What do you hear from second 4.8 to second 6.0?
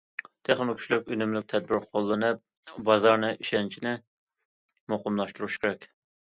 مۇقىملاشتۇرۇش كېرەك.